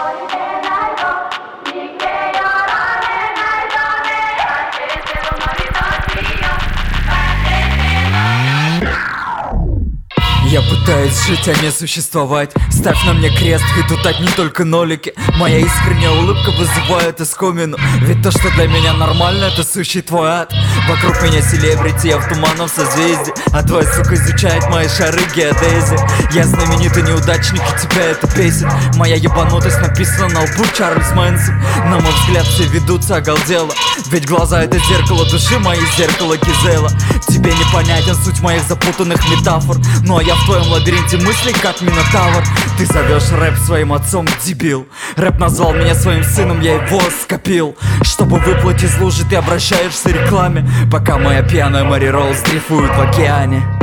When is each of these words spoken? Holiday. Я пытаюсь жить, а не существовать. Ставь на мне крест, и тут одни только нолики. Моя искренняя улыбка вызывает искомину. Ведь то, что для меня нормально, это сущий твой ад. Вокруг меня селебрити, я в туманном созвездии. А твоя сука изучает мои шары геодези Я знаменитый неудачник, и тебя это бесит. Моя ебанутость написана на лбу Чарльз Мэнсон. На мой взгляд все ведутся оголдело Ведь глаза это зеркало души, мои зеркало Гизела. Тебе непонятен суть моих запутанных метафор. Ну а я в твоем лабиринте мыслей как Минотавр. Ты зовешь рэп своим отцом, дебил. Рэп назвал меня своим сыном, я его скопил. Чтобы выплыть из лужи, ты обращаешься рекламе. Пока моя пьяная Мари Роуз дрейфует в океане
Holiday. 0.00 0.59
Я 10.50 10.62
пытаюсь 10.62 11.16
жить, 11.26 11.46
а 11.46 11.62
не 11.62 11.70
существовать. 11.70 12.50
Ставь 12.72 13.04
на 13.04 13.12
мне 13.12 13.30
крест, 13.30 13.64
и 13.78 13.88
тут 13.88 14.04
одни 14.04 14.26
только 14.34 14.64
нолики. 14.64 15.14
Моя 15.36 15.60
искренняя 15.60 16.10
улыбка 16.10 16.50
вызывает 16.50 17.20
искомину. 17.20 17.76
Ведь 18.00 18.20
то, 18.20 18.32
что 18.32 18.50
для 18.56 18.66
меня 18.66 18.92
нормально, 18.94 19.44
это 19.44 19.62
сущий 19.62 20.02
твой 20.02 20.28
ад. 20.28 20.52
Вокруг 20.88 21.22
меня 21.22 21.40
селебрити, 21.40 22.08
я 22.08 22.18
в 22.18 22.28
туманном 22.28 22.68
созвездии. 22.68 23.32
А 23.52 23.62
твоя 23.62 23.86
сука 23.92 24.16
изучает 24.16 24.68
мои 24.70 24.88
шары 24.88 25.22
геодези 25.36 25.96
Я 26.34 26.44
знаменитый 26.44 27.04
неудачник, 27.04 27.62
и 27.62 27.80
тебя 27.80 28.06
это 28.06 28.26
бесит. 28.36 28.66
Моя 28.96 29.14
ебанутость 29.14 29.80
написана 29.80 30.28
на 30.30 30.40
лбу 30.40 30.64
Чарльз 30.76 31.12
Мэнсон. 31.12 31.54
На 31.90 32.00
мой 32.00 32.12
взгляд 32.12 32.44
все 32.44 32.64
ведутся 32.64 33.16
оголдело 33.16 33.70
Ведь 34.10 34.26
глаза 34.26 34.64
это 34.64 34.76
зеркало 34.78 35.24
души, 35.30 35.56
мои 35.60 35.78
зеркало 35.96 36.36
Гизела. 36.36 36.90
Тебе 37.28 37.52
непонятен 37.52 38.14
суть 38.16 38.40
моих 38.40 38.62
запутанных 38.64 39.20
метафор. 39.30 39.76
Ну 40.04 40.18
а 40.18 40.22
я 40.22 40.34
в 40.34 40.44
твоем 40.46 40.68
лабиринте 40.72 41.16
мыслей 41.18 41.52
как 41.52 41.80
Минотавр. 41.80 42.42
Ты 42.76 42.86
зовешь 42.86 43.30
рэп 43.30 43.56
своим 43.64 43.92
отцом, 43.92 44.26
дебил. 44.44 44.88
Рэп 45.14 45.38
назвал 45.38 45.74
меня 45.74 45.94
своим 45.94 46.24
сыном, 46.24 46.60
я 46.60 46.74
его 46.74 47.00
скопил. 47.22 47.76
Чтобы 48.02 48.38
выплыть 48.40 48.82
из 48.82 48.98
лужи, 48.98 49.24
ты 49.24 49.36
обращаешься 49.36 50.08
рекламе. 50.08 50.68
Пока 50.90 51.16
моя 51.16 51.42
пьяная 51.42 51.84
Мари 51.84 52.06
Роуз 52.06 52.40
дрейфует 52.40 52.90
в 52.90 53.00
океане 53.00 53.79